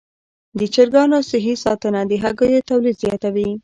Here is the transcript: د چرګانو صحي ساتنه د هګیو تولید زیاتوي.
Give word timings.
د 0.59 0.61
چرګانو 0.73 1.17
صحي 1.29 1.55
ساتنه 1.63 2.01
د 2.09 2.11
هګیو 2.23 2.65
تولید 2.69 2.95
زیاتوي. 3.03 3.49